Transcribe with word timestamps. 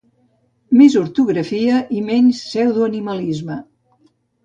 Més 0.81 0.95
ortografia 1.01 1.83
i 1.99 2.03
menys 2.09 2.43
pseudoanimalisme 2.49 3.63